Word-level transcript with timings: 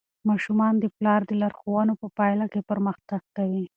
ماشومان 0.29 0.73
د 0.79 0.85
پلار 0.97 1.21
د 1.25 1.31
لارښوونو 1.41 1.93
په 2.01 2.07
پایله 2.17 2.45
کې 2.53 2.61
پرمختګ 2.69 3.21
کوي. 3.37 3.65